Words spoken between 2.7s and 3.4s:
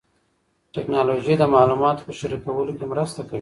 کې مرسته کوي.